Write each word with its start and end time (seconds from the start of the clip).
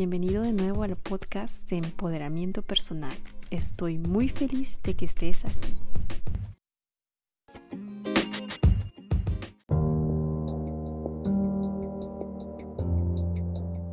Bienvenido 0.00 0.42
de 0.42 0.54
nuevo 0.54 0.82
al 0.82 0.96
podcast 0.96 1.68
de 1.68 1.76
empoderamiento 1.76 2.62
personal. 2.62 3.14
Estoy 3.50 3.98
muy 3.98 4.30
feliz 4.30 4.80
de 4.82 4.94
que 4.94 5.04
estés 5.04 5.44
aquí. 5.44 5.76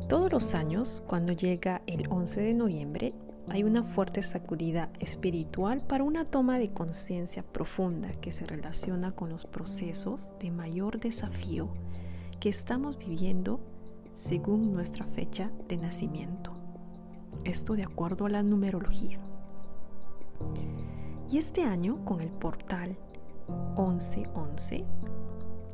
Todos 0.08 0.32
los 0.32 0.54
años, 0.54 1.04
cuando 1.06 1.34
llega 1.34 1.82
el 1.86 2.08
11 2.08 2.40
de 2.40 2.54
noviembre, 2.54 3.12
hay 3.50 3.64
una 3.64 3.82
fuerte 3.82 4.22
sacudida 4.22 4.90
espiritual 5.00 5.86
para 5.86 6.04
una 6.04 6.24
toma 6.24 6.58
de 6.58 6.72
conciencia 6.72 7.42
profunda 7.42 8.10
que 8.12 8.32
se 8.32 8.46
relaciona 8.46 9.12
con 9.12 9.28
los 9.28 9.44
procesos 9.44 10.32
de 10.40 10.52
mayor 10.52 11.00
desafío 11.00 11.68
que 12.40 12.48
estamos 12.48 12.98
viviendo 12.98 13.60
según 14.18 14.72
nuestra 14.72 15.06
fecha 15.06 15.52
de 15.68 15.76
nacimiento. 15.76 16.52
Esto 17.44 17.74
de 17.74 17.84
acuerdo 17.84 18.26
a 18.26 18.28
la 18.28 18.42
numerología. 18.42 19.20
Y 21.30 21.38
este 21.38 21.62
año 21.62 22.04
con 22.04 22.20
el 22.20 22.30
portal 22.30 22.98
1111, 23.76 24.84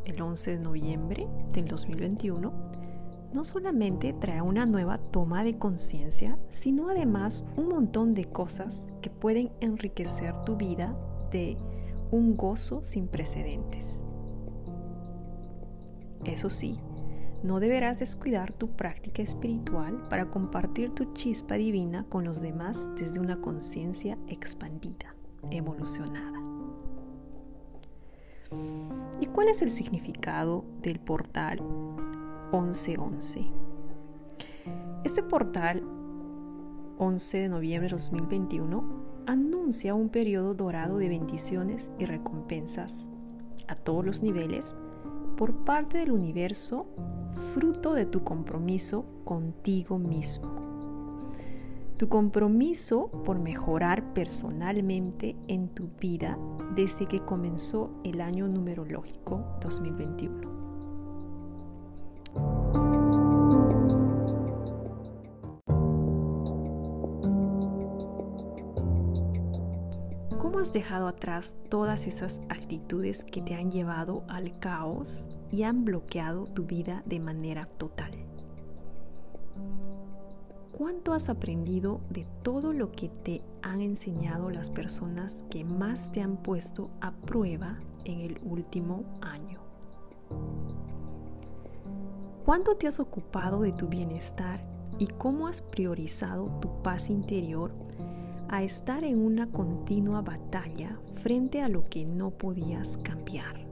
el 0.05 0.21
11 0.21 0.51
de 0.51 0.63
noviembre 0.63 1.27
del 1.55 1.65
2021, 1.65 2.53
no 3.33 3.45
solamente 3.45 4.13
trae 4.13 4.43
una 4.43 4.67
nueva 4.67 4.99
toma 4.99 5.43
de 5.43 5.57
conciencia, 5.57 6.39
sino 6.51 6.91
además 6.91 7.47
un 7.57 7.69
montón 7.69 8.13
de 8.13 8.27
cosas 8.27 8.93
que 9.01 9.09
pueden 9.09 9.53
enriquecer 9.63 10.35
tu 10.43 10.57
vida 10.57 10.95
de 11.31 11.57
un 12.11 12.37
gozo 12.37 12.85
sin 12.85 13.09
precedentes. 13.09 14.03
Eso 16.25 16.51
sí, 16.51 16.79
no 17.43 17.61
deberás 17.61 17.99
descuidar 17.99 18.53
tu 18.53 18.71
práctica 18.77 19.23
espiritual 19.23 20.07
para 20.09 20.31
compartir 20.31 20.91
tu 20.95 21.13
chispa 21.13 21.57
divina 21.57 22.07
con 22.09 22.25
los 22.25 22.41
demás 22.41 22.89
desde 22.97 23.21
una 23.21 23.41
conciencia 23.41 24.17
expandida, 24.29 25.15
evolucionada. 25.51 26.41
¿Y 29.21 29.27
cuál 29.27 29.49
es 29.49 29.63
el 29.63 29.71
significado 29.71 30.65
del 30.81 31.01
portal 31.01 31.61
1111? 32.53 33.47
Este 35.05 35.23
portal 35.23 35.83
11 36.99 37.39
de 37.39 37.49
noviembre 37.49 37.89
de 37.89 37.95
2021 37.95 39.05
anuncia 39.27 39.95
un 39.95 40.09
periodo 40.09 40.55
dorado 40.55 40.99
de 40.99 41.09
bendiciones 41.09 41.91
y 41.99 42.05
recompensas 42.05 43.09
a 43.69 43.75
todos 43.75 44.05
los 44.05 44.23
niveles 44.23 44.77
por 45.37 45.65
parte 45.65 45.99
del 45.99 46.13
universo 46.13 46.87
fruto 47.55 47.95
de 47.95 48.07
tu 48.07 48.25
compromiso 48.25 49.05
contigo 49.25 49.99
mismo. 49.99 50.65
Tu 51.97 52.09
compromiso 52.09 53.09
por 53.25 53.39
mejorar 53.39 54.13
personalmente 54.15 55.37
en 55.47 55.69
tu 55.69 55.89
vida 56.01 56.37
desde 56.75 57.07
que 57.07 57.21
comenzó 57.21 57.91
el 58.03 58.21
año 58.21 58.49
numerológico 58.49 59.45
2021. 59.61 60.55
¿Cómo 70.39 70.59
has 70.59 70.73
dejado 70.73 71.07
atrás 71.07 71.57
todas 71.69 72.09
esas 72.09 72.41
actitudes 72.49 73.23
que 73.23 73.41
te 73.41 73.55
han 73.55 73.71
llevado 73.71 74.25
al 74.29 74.59
caos 74.59 75.29
y 75.55 75.63
han 75.63 75.85
bloqueado 75.85 76.47
tu 76.47 76.65
vida 76.65 77.05
de 77.07 77.21
manera 77.21 77.67
total? 77.79 78.13
¿Cuánto 80.73 81.13
has 81.13 81.29
aprendido 81.29 82.01
de 82.11 82.27
todo 82.43 82.73
lo 82.73 82.91
que 82.91 83.09
te 83.09 83.41
han 83.63 83.81
enseñado 83.81 84.51
las 84.51 84.73
personas 84.73 85.45
que 85.51 85.63
más 85.63 86.11
te 86.11 86.23
han 86.23 86.39
puesto 86.39 86.91
a 87.01 87.13
prueba 87.13 87.79
en 88.05 88.21
el 88.21 88.41
último 88.43 89.05
año? 89.21 89.61
¿Cuánto 92.45 92.75
te 92.77 92.89
has 92.89 92.99
ocupado 92.99 93.61
de 93.61 93.71
tu 93.71 93.87
bienestar 93.87 94.67
y 94.99 95.07
cómo 95.07 95.47
has 95.47 95.63
priorizado 95.63 96.59
tu 96.61 96.83
paz 96.83 97.11
interior 97.11 97.73
a 98.49 98.65
estar 98.65 99.05
en 99.05 99.25
una 99.25 99.51
continua 99.53 100.21
batalla 100.21 100.99
frente 101.15 101.63
a 101.63 101.69
lo 101.69 101.89
que 101.89 102.05
no 102.05 102.31
podías 102.31 102.97
cambiar. 102.99 103.64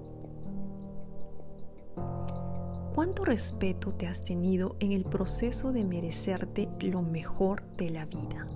¿Cuánto 3.02 3.24
respeto 3.24 3.90
te 3.90 4.06
has 4.06 4.22
tenido 4.22 4.76
en 4.78 4.92
el 4.92 5.04
proceso 5.04 5.72
de 5.72 5.84
merecerte 5.84 6.68
lo 6.78 7.02
mejor 7.02 7.64
de 7.76 7.90
la 7.90 8.04
vida? 8.04 8.46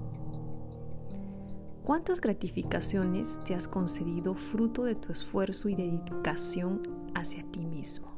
¿Cuántas 1.83 2.21
gratificaciones 2.21 3.41
te 3.45 3.57
has 3.57 3.67
concedido 3.67 4.37
fruto 4.37 4.84
de 4.84 4.95
tu 4.95 5.11
esfuerzo 5.11 5.69
y 5.69 5.75
dedicación 5.75 6.81
hacia 7.12 7.43
ti 7.51 7.67
mismo? 7.67 8.12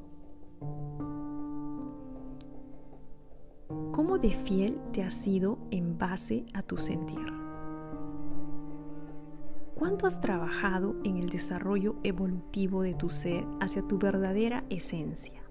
¿Cómo 3.93 4.19
de 4.19 4.31
fiel 4.31 4.78
te 4.93 5.05
has 5.05 5.15
sido 5.15 5.56
en 5.71 5.97
base 5.97 6.45
a 6.53 6.60
tu 6.60 6.77
sentir? 6.77 7.27
¿Cuánto 9.75 10.06
has 10.06 10.21
trabajado 10.21 10.97
en 11.05 11.16
el 11.16 11.31
desarrollo 11.31 11.97
evolutivo 12.03 12.83
de 12.83 12.93
tu 12.93 13.09
ser 13.09 13.47
hacia 13.60 13.81
tu 13.81 13.99
verdadera 13.99 14.66
esencia? 14.69 15.47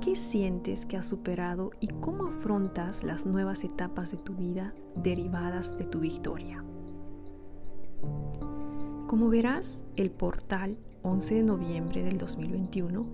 ¿Qué 0.00 0.14
sientes 0.14 0.86
que 0.86 0.96
has 0.96 1.06
superado 1.06 1.72
y 1.80 1.88
cómo 1.88 2.26
afrontas 2.26 3.02
las 3.02 3.26
nuevas 3.26 3.64
etapas 3.64 4.12
de 4.12 4.16
tu 4.18 4.34
vida 4.34 4.72
derivadas 4.94 5.76
de 5.76 5.84
tu 5.84 6.00
victoria? 6.00 6.64
Como 9.08 9.28
verás, 9.28 9.84
el 9.96 10.10
portal 10.10 10.78
11 11.02 11.34
de 11.34 11.42
noviembre 11.42 12.02
del 12.02 12.18
2021 12.18 13.06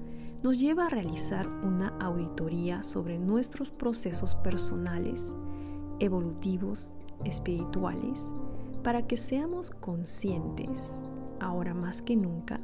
nos 0.43 0.59
lleva 0.59 0.87
a 0.87 0.91
realizar 0.91 1.49
una 1.49 1.89
auditoría 2.01 2.83
sobre 2.83 3.19
nuestros 3.19 3.71
procesos 3.71 4.35
personales, 4.35 5.35
evolutivos, 6.01 6.95
espirituales, 7.25 8.31
para 8.83 9.07
que 9.07 9.17
seamos 9.17 9.71
conscientes, 9.71 11.01
ahora 11.41 11.73
más 11.73 12.03
que 12.03 12.17
nunca, 12.17 12.61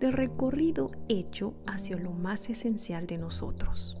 del 0.00 0.12
recorrido 0.14 0.90
hecho 1.08 1.54
hacia 1.66 1.96
lo 1.96 2.12
más 2.12 2.48
esencial 2.48 3.06
de 3.06 3.18
nosotros. 3.18 3.96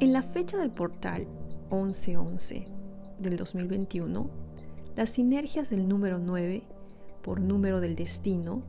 En 0.00 0.12
la 0.12 0.22
fecha 0.22 0.58
del 0.58 0.70
portal 0.70 1.26
1111 1.70 2.66
del 3.18 3.36
2021, 3.36 4.30
las 4.96 5.10
sinergias 5.10 5.70
del 5.70 5.88
número 5.88 6.18
9 6.18 6.64
por 7.22 7.40
número 7.40 7.80
del 7.80 7.94
destino 7.94 8.62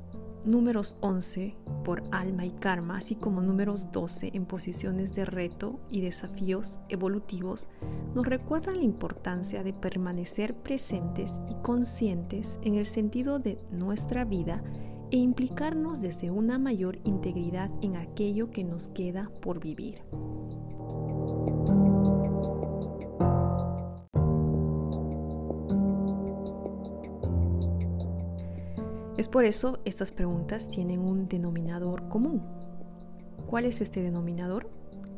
números 0.50 0.98
11 1.02 1.56
por 1.84 2.04
alma 2.12 2.46
y 2.46 2.52
karma, 2.52 2.98
así 2.98 3.16
como 3.16 3.42
números 3.42 3.92
12 3.92 4.32
en 4.34 4.46
posiciones 4.46 5.16
de 5.16 5.26
reto 5.26 5.80
y 5.90 6.02
desafíos 6.02 6.82
evolutivos, 6.90 7.70
nos 8.14 8.26
recuerdan 8.26 8.78
la 8.78 8.84
importancia 8.84 9.64
de 9.64 9.74
permanecer 9.74 10.56
presentes 10.56 11.42
y 11.50 11.56
conscientes 11.62 12.60
en 12.64 12.76
el 12.76 12.86
sentido 12.86 13.40
de 13.40 13.60
nuestra 13.72 14.26
vida 14.26 14.64
e 15.12 15.18
implicarnos 15.18 16.02
desde 16.02 16.30
una 16.30 16.60
mayor 16.60 17.00
integridad 17.04 17.72
en 17.82 17.96
aquello 17.96 18.52
que 18.52 18.64
nos 18.64 18.88
queda 18.90 19.32
por 19.42 19.60
vivir. 19.60 20.02
Es 29.20 29.28
por 29.28 29.44
eso 29.44 29.80
estas 29.84 30.14
preguntas 30.14 30.70
tienen 30.70 31.02
un 31.02 31.28
denominador 31.28 32.08
común. 32.08 32.42
¿Cuál 33.48 33.66
es 33.66 33.82
este 33.82 34.02
denominador? 34.02 34.70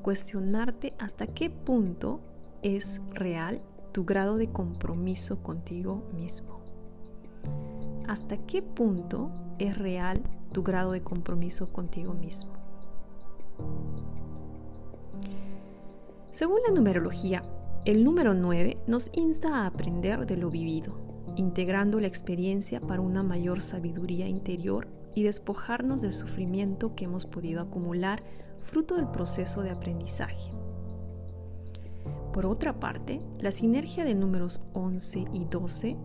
Cuestionarte 0.01 0.95
hasta 0.97 1.27
qué 1.27 1.51
punto 1.51 2.19
es 2.63 2.99
real 3.11 3.61
tu 3.91 4.03
grado 4.03 4.37
de 4.37 4.49
compromiso 4.49 5.43
contigo 5.43 6.01
mismo. 6.15 6.61
¿Hasta 8.07 8.37
qué 8.37 8.63
punto 8.63 9.29
es 9.59 9.77
real 9.77 10.23
tu 10.51 10.63
grado 10.63 10.93
de 10.93 11.03
compromiso 11.03 11.71
contigo 11.71 12.15
mismo? 12.15 12.53
Según 16.31 16.57
la 16.67 16.73
numerología, 16.73 17.43
el 17.85 18.03
número 18.03 18.33
9 18.33 18.79
nos 18.87 19.11
insta 19.13 19.57
a 19.57 19.67
aprender 19.67 20.25
de 20.25 20.37
lo 20.37 20.49
vivido 20.49 21.10
integrando 21.35 21.99
la 21.99 22.07
experiencia 22.07 22.81
para 22.81 23.01
una 23.01 23.23
mayor 23.23 23.61
sabiduría 23.61 24.27
interior 24.27 24.87
y 25.15 25.23
despojarnos 25.23 26.01
del 26.01 26.13
sufrimiento 26.13 26.95
que 26.95 27.05
hemos 27.05 27.25
podido 27.25 27.61
acumular 27.61 28.23
fruto 28.61 28.95
del 28.95 29.07
proceso 29.07 29.61
de 29.61 29.71
aprendizaje. 29.71 30.51
Por 32.33 32.45
otra 32.45 32.79
parte, 32.79 33.21
la 33.39 33.51
sinergia 33.51 34.05
de 34.05 34.15
números 34.15 34.61
11 34.73 35.25
y 35.33 35.45
12 35.45 35.97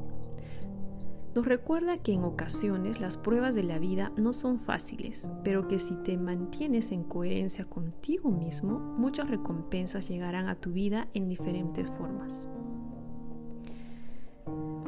nos 1.36 1.44
recuerda 1.44 1.98
que 1.98 2.14
en 2.14 2.24
ocasiones 2.24 2.98
las 2.98 3.18
pruebas 3.18 3.54
de 3.54 3.62
la 3.62 3.78
vida 3.78 4.10
no 4.16 4.32
son 4.32 4.58
fáciles, 4.58 5.28
pero 5.44 5.68
que 5.68 5.78
si 5.78 5.94
te 5.96 6.16
mantienes 6.16 6.92
en 6.92 7.04
coherencia 7.04 7.66
contigo 7.66 8.30
mismo, 8.30 8.78
muchas 8.78 9.28
recompensas 9.28 10.08
llegarán 10.08 10.48
a 10.48 10.54
tu 10.54 10.72
vida 10.72 11.08
en 11.12 11.28
diferentes 11.28 11.90
formas. 11.90 12.48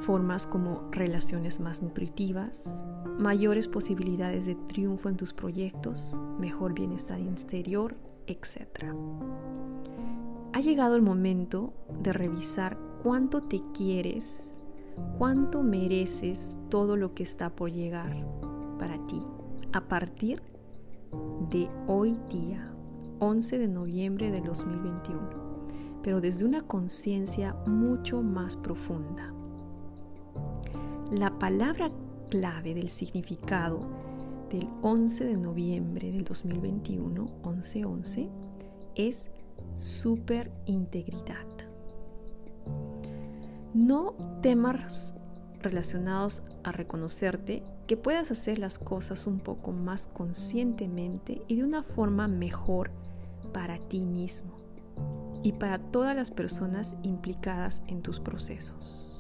Formas 0.01 0.47
como 0.47 0.89
relaciones 0.91 1.61
más 1.61 1.83
nutritivas, 1.83 2.85
mayores 3.19 3.69
posibilidades 3.69 4.47
de 4.47 4.55
triunfo 4.55 5.09
en 5.09 5.17
tus 5.17 5.33
proyectos, 5.33 6.19
mejor 6.39 6.73
bienestar 6.73 7.21
interior, 7.21 7.97
etc. 8.27 8.95
Ha 10.53 10.61
llegado 10.61 10.97
el 10.97 11.03
momento 11.03 11.73
de 12.03 12.13
revisar 12.13 12.79
cuánto 13.03 13.43
te 13.43 13.61
quieres 13.75 14.59
cuánto 15.19 15.63
mereces 15.63 16.59
todo 16.69 16.97
lo 16.97 17.15
que 17.15 17.23
está 17.23 17.51
por 17.51 17.71
llegar 17.71 18.25
para 18.79 19.05
ti 19.07 19.23
a 19.73 19.89
partir 19.89 20.43
de 21.51 21.69
hoy 21.87 22.19
día, 22.31 22.73
11 23.19 23.59
de 23.59 23.69
noviembre 23.69 24.31
de 24.31 24.41
2021, 24.41 25.21
pero 26.03 26.21
desde 26.21 26.45
una 26.45 26.63
conciencia 26.63 27.55
mucho 27.67 28.23
más 28.23 28.57
profunda. 28.57 29.33
La 31.11 31.39
palabra 31.39 31.91
clave 32.29 32.75
del 32.75 32.91
significado 32.91 33.81
del 34.51 34.69
11 34.83 35.25
de 35.25 35.41
noviembre 35.41 36.13
del 36.13 36.23
2021, 36.23 37.23
1111, 37.43 38.29
es 38.95 39.31
superintegridad. 39.77 41.47
No 43.73 44.13
temas 44.43 45.15
relacionados 45.63 46.43
a 46.63 46.73
reconocerte 46.73 47.63
que 47.87 47.97
puedas 47.97 48.31
hacer 48.31 48.59
las 48.59 48.79
cosas 48.79 49.27
un 49.27 49.41
poco 49.41 49.73
más 49.73 50.09
conscientemente 50.09 51.41
y 51.49 51.57
de 51.57 51.65
una 51.65 51.83
forma 51.83 52.29
mejor 52.29 52.91
para 53.55 53.79
ti 53.79 54.03
mismo 54.03 54.59
y 55.43 55.53
para 55.53 55.79
todas 55.79 56.15
las 56.15 56.31
personas 56.31 56.97
implicadas 57.03 57.81
en 57.87 58.03
tus 58.03 58.21
procesos. 58.21 59.18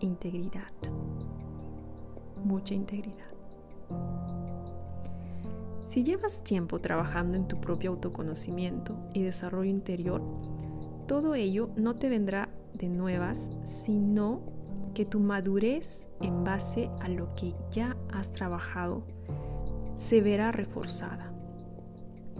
Integridad. 0.00 0.72
Mucha 2.44 2.74
integridad. 2.74 3.26
Si 5.86 6.04
llevas 6.04 6.44
tiempo 6.44 6.80
trabajando 6.80 7.36
en 7.36 7.48
tu 7.48 7.60
propio 7.60 7.90
autoconocimiento 7.90 8.96
y 9.14 9.22
desarrollo 9.22 9.70
interior, 9.70 10.22
todo 11.06 11.34
ello 11.34 11.70
no 11.76 11.96
te 11.96 12.08
vendrá 12.08 12.48
de 12.74 12.88
nuevas, 12.88 13.50
sino 13.64 14.42
que 14.94 15.04
tu 15.04 15.18
madurez 15.18 16.06
en 16.20 16.44
base 16.44 16.90
a 17.00 17.08
lo 17.08 17.34
que 17.34 17.54
ya 17.70 17.96
has 18.12 18.32
trabajado 18.32 19.04
se 19.96 20.20
verá 20.20 20.52
reforzada, 20.52 21.32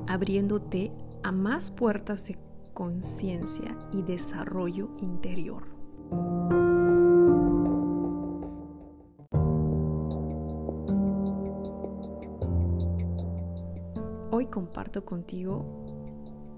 abriéndote 0.06 0.92
a 1.22 1.32
más 1.32 1.70
puertas 1.70 2.26
de 2.26 2.38
conciencia 2.72 3.76
y 3.92 4.02
desarrollo 4.02 4.90
interior. 5.00 6.87
Comparto 14.58 15.04
contigo 15.04 15.64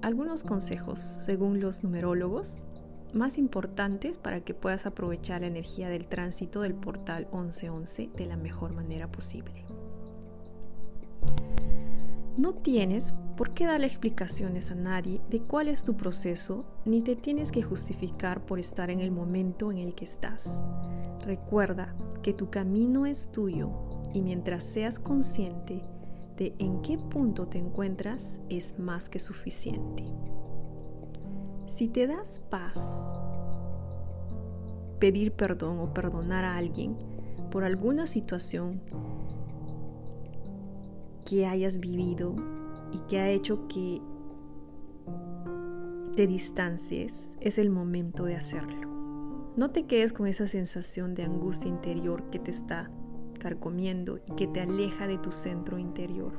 algunos 0.01 0.43
consejos 0.43 1.01
según 1.01 1.61
los 1.61 1.85
numerólogos 1.85 2.65
más 3.13 3.37
importantes 3.37 4.17
para 4.17 4.41
que 4.41 4.55
puedas 4.55 4.87
aprovechar 4.87 5.43
la 5.43 5.49
energía 5.49 5.91
del 5.91 6.07
tránsito 6.07 6.63
del 6.63 6.73
portal 6.73 7.29
1111 7.31 8.09
de 8.17 8.25
la 8.25 8.39
mejor 8.39 8.73
manera 8.73 9.13
posible. 9.13 9.67
No 12.39 12.55
tienes 12.55 13.13
por 13.37 13.53
qué 13.53 13.67
darle 13.67 13.89
explicaciones 13.89 14.71
a 14.71 14.77
nadie 14.77 15.21
de 15.29 15.43
cuál 15.43 15.69
es 15.69 15.85
tu 15.85 15.99
proceso, 15.99 16.65
ni 16.87 17.03
te 17.03 17.17
tienes 17.17 17.53
que 17.53 17.63
justificar 17.63 18.47
por 18.47 18.59
estar 18.59 18.89
en 18.89 19.01
el 19.01 19.11
momento 19.11 19.71
en 19.71 19.77
el 19.77 19.95
que 19.95 20.07
estás. 20.07 20.59
Recuerda 21.27 21.95
que 22.23 22.33
tu 22.33 22.49
camino 22.49 23.05
es 23.05 23.31
tuyo 23.31 23.73
y 24.15 24.23
mientras 24.23 24.65
seas 24.65 24.99
consciente 24.99 25.85
en 26.41 26.81
qué 26.83 26.97
punto 26.99 27.47
te 27.47 27.59
encuentras, 27.59 28.41
es 28.49 28.79
más 28.79 29.09
que 29.09 29.19
suficiente. 29.19 30.05
Si 31.67 31.89
te 31.89 32.07
das 32.07 32.41
paz, 32.41 33.13
pedir 34.99 35.33
perdón 35.33 35.79
o 35.79 35.93
perdonar 35.93 36.45
a 36.45 36.57
alguien 36.57 36.97
por 37.51 37.65
alguna 37.65 38.07
situación 38.07 38.81
que 41.25 41.47
hayas 41.47 41.79
vivido 41.79 42.35
y 42.93 42.99
que 43.01 43.21
ha 43.21 43.29
hecho 43.29 43.69
que 43.69 44.01
te 46.17 46.27
distancies, 46.27 47.31
es 47.41 47.59
el 47.59 47.71
momento 47.71 48.25
de 48.25 48.37
hacerlo. 48.37 48.89
No 49.57 49.71
te 49.71 49.87
quedes 49.87 50.13
con 50.13 50.27
esa 50.27 50.47
sensación 50.47 51.15
de 51.15 51.25
angustia 51.25 51.69
interior 51.69 52.31
que 52.31 52.39
te 52.39 52.51
está 52.51 52.91
carcomiendo 53.41 54.21
y 54.25 54.35
que 54.37 54.47
te 54.47 54.61
aleja 54.61 55.09
de 55.09 55.19
tu 55.19 55.33
centro 55.33 55.79
interior. 55.79 56.35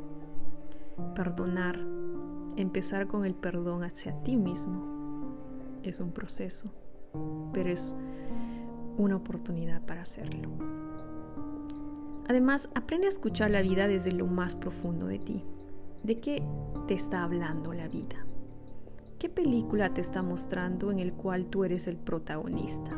Perdonar, 1.14 1.78
empezar 2.56 3.08
con 3.08 3.26
el 3.26 3.36
perdón 3.36 3.84
hacia 3.84 4.24
ti 4.24 4.38
mismo, 4.38 5.36
es 5.84 6.00
un 6.00 6.12
proceso, 6.12 6.72
pero 7.52 7.70
es 7.70 7.98
una 8.98 9.18
oportunidad 9.18 9.82
para 9.86 10.04
hacerlo. 10.04 10.50
Además, 12.30 12.70
aprende 12.76 13.08
a 13.08 13.10
escuchar 13.10 13.52
la 13.52 13.62
vida 13.62 13.88
desde 13.88 14.14
lo 14.14 14.28
más 14.28 14.56
profundo 14.56 15.08
de 15.08 15.20
ti. 15.20 15.44
¿De 16.04 16.20
qué 16.20 16.42
te 16.88 16.94
está 16.94 17.24
hablando 17.24 17.74
la 17.74 17.88
vida? 17.88 18.26
¿Qué 19.20 19.30
película 19.30 19.94
te 19.94 20.02
está 20.02 20.24
mostrando 20.24 20.92
en 20.92 21.00
el 21.00 21.14
cual 21.14 21.48
tú 21.48 21.64
eres 21.64 21.88
el 21.88 21.98
protagonista? 21.98 22.92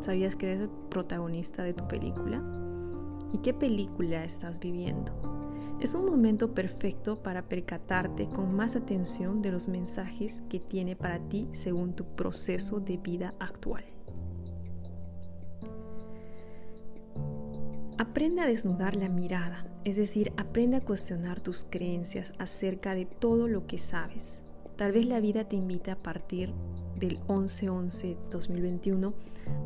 ¿Sabías 0.00 0.34
que 0.34 0.46
eres 0.52 0.62
el 0.62 0.70
protagonista 0.88 1.62
de 1.62 1.74
tu 1.74 1.86
película? 1.86 2.42
¿Y 3.32 3.38
qué 3.38 3.52
película 3.52 4.24
estás 4.24 4.58
viviendo? 4.58 5.12
Es 5.80 5.94
un 5.94 6.06
momento 6.06 6.54
perfecto 6.54 7.22
para 7.22 7.48
percatarte 7.48 8.28
con 8.28 8.54
más 8.54 8.74
atención 8.74 9.42
de 9.42 9.52
los 9.52 9.68
mensajes 9.68 10.42
que 10.48 10.58
tiene 10.58 10.96
para 10.96 11.20
ti 11.28 11.48
según 11.52 11.94
tu 11.94 12.04
proceso 12.04 12.80
de 12.80 12.96
vida 12.96 13.34
actual. 13.38 13.84
Aprende 17.98 18.40
a 18.40 18.46
desnudar 18.46 18.96
la 18.96 19.08
mirada, 19.08 19.66
es 19.84 19.96
decir, 19.96 20.32
aprende 20.36 20.78
a 20.78 20.84
cuestionar 20.84 21.40
tus 21.40 21.64
creencias 21.68 22.32
acerca 22.38 22.94
de 22.94 23.04
todo 23.04 23.46
lo 23.46 23.66
que 23.66 23.78
sabes. 23.78 24.44
Tal 24.76 24.92
vez 24.92 25.06
la 25.06 25.20
vida 25.20 25.44
te 25.48 25.56
invita 25.56 25.92
a 25.92 26.02
partir 26.02 26.54
del 26.98 27.20
11-11-2021 27.26 29.12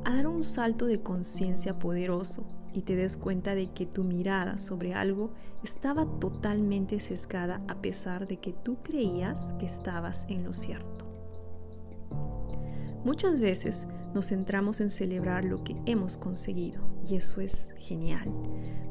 a 0.05 0.17
dar 0.17 0.27
un 0.27 0.43
salto 0.43 0.87
de 0.87 1.01
conciencia 1.01 1.79
poderoso 1.79 2.47
y 2.75 2.83
te 2.83 2.97
des 2.97 3.17
cuenta 3.17 3.55
de 3.55 3.71
que 3.71 3.87
tu 3.87 4.05
mirada 4.05 4.59
sobre 4.59 4.95
algo 4.95 5.33
estaba 5.63 6.07
totalmente 6.19 7.01
sesgada 7.01 7.61
a 7.69 7.81
pesar 7.81 8.27
de 8.27 8.39
que 8.39 8.53
tú 8.53 8.79
creías 8.83 9.53
que 9.59 9.67
estabas 9.67 10.27
en 10.29 10.45
lo 10.45 10.53
cierto. 10.53 11.07
Muchas 13.05 13.41
veces 13.41 13.89
nos 14.15 14.29
centramos 14.29 14.81
en 14.81 14.91
celebrar 14.91 15.45
lo 15.45 15.65
que 15.65 15.77
hemos 15.87 16.17
conseguido 16.17 16.83
y 17.09 17.17
eso 17.17 17.41
es 17.41 17.73
genial. 17.79 18.31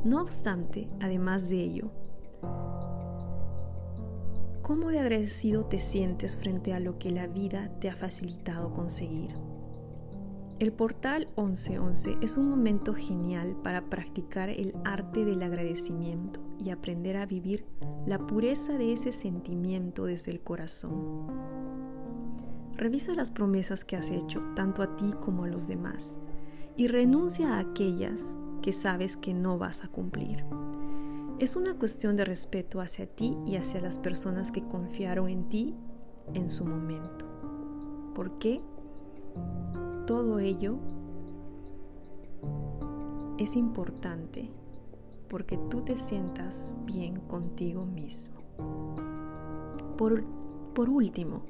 No 0.04 0.22
obstante, 0.22 0.90
además 1.00 1.48
de 1.48 1.62
ello, 1.62 1.92
¿cómo 4.62 4.90
de 4.90 5.00
agradecido 5.00 5.64
te 5.64 5.80
sientes 5.80 6.36
frente 6.38 6.74
a 6.74 6.80
lo 6.80 6.98
que 6.98 7.12
la 7.12 7.28
vida 7.28 7.72
te 7.80 7.90
ha 7.90 7.96
facilitado 7.96 8.74
conseguir? 8.74 9.32
El 10.62 10.72
portal 10.72 11.27
1111 11.38 12.20
es 12.22 12.38
un 12.38 12.48
momento 12.48 12.94
genial 12.94 13.58
para 13.63 13.89
practicar 13.89 14.50
el 14.50 14.75
arte 14.86 15.25
del 15.25 15.41
agradecimiento 15.41 16.39
y 16.63 16.70
aprender 16.70 17.18
a 17.18 17.25
vivir 17.25 17.65
la 18.06 18.20
pureza 18.20 18.77
de 18.77 18.94
ese 18.94 19.12
sentimiento 19.12 20.06
desde 20.06 20.32
el 20.32 20.41
corazón. 20.41 21.25
Revisa 22.75 23.15
las 23.15 23.32
promesas 23.32 23.84
que 23.84 23.96
has 23.96 24.12
hecho 24.12 24.39
tanto 24.56 24.84
a 24.84 24.96
ti 24.96 25.12
como 25.20 25.46
a 25.46 25.48
los 25.48 25.68
demás 25.68 26.20
y 26.77 26.89
renuncia 26.89 27.56
a 27.56 27.60
aquellas 27.62 28.38
que 28.62 28.72
sabes 28.72 29.18
que 29.18 29.34
no 29.34 29.58
vas 29.58 29.84
a 29.84 29.88
cumplir. 29.88 30.46
Es 31.39 31.56
una 31.56 31.74
cuestión 31.74 32.15
de 32.15 32.25
respeto 32.25 32.82
hacia 32.82 33.08
ti 33.08 33.36
y 33.48 33.56
hacia 33.56 33.82
las 33.82 33.98
personas 33.98 34.51
que 34.51 34.62
confiaron 34.62 35.27
en 35.27 35.50
ti 35.50 35.75
en 36.36 36.50
su 36.50 36.65
momento. 36.65 37.25
¿Por 38.13 38.38
qué? 38.38 38.62
Todo 40.05 40.39
ello 40.39 40.77
es 43.38 43.55
importante 43.55 44.50
porque 45.29 45.58
tú 45.70 45.81
te 45.81 45.98
sientas 45.98 46.75
bien 46.86 47.22
contigo 47.22 47.86
mismo. 47.86 48.41
Por, 49.98 50.24
por, 50.74 50.89
último, 50.89 51.43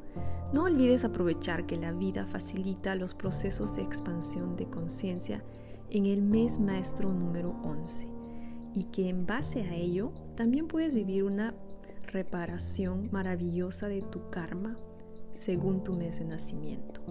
no 0.53 0.63
olvides 0.63 1.03
aprovechar 1.03 1.65
que 1.65 1.77
la 1.77 1.91
vida 1.91 2.25
facilita 2.25 2.95
los 2.95 3.15
procesos 3.15 3.75
de 3.75 3.81
expansión 3.81 4.55
de 4.55 4.67
conciencia 4.67 5.43
en 5.89 6.05
el 6.05 6.21
mes 6.21 6.59
maestro 6.59 7.11
número 7.11 7.55
11 7.63 8.07
y 8.73 8.85
que 8.85 9.09
en 9.09 9.25
base 9.25 9.63
a 9.63 9.75
ello 9.75 10.11
también 10.35 10.67
puedes 10.67 10.93
vivir 10.93 11.23
una 11.23 11.53
reparación 12.11 13.09
maravillosa 13.11 13.87
de 13.87 14.01
tu 14.01 14.29
karma 14.29 14.77
según 15.33 15.83
tu 15.83 15.93
mes 15.93 16.19
de 16.19 16.25
nacimiento. 16.25 17.01